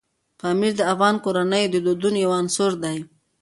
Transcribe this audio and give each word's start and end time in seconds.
پامیر 0.39 0.73
د 0.77 0.81
افغان 0.93 1.15
کورنیو 1.23 1.71
د 1.73 1.75
دودونو 1.85 2.17
یو 2.25 2.31
عنصر 2.39 2.71
دی. 2.83 2.97